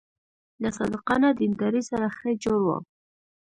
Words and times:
له 0.61 0.69
صادقانه 0.77 1.29
دیندارۍ 1.39 1.81
سره 1.89 2.05
ښه 2.17 2.29
جوړ 2.43 2.59
و. 2.65 2.69